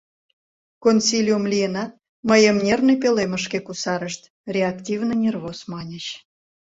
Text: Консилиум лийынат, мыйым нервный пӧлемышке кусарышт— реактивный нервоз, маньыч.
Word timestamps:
Консилиум 0.83 1.43
лийынат, 1.51 1.91
мыйым 2.29 2.57
нервный 2.65 2.97
пӧлемышке 3.01 3.59
кусарышт— 3.67 4.21
реактивный 4.53 5.17
нервоз, 5.23 5.59
маньыч. 5.71 6.05